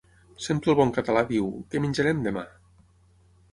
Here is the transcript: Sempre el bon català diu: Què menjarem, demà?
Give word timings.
Sempre 0.45 0.73
el 0.73 0.77
bon 0.79 0.93
català 0.95 1.23
diu: 1.33 1.53
Què 1.75 1.83
menjarem, 1.85 2.25
demà? 2.31 2.49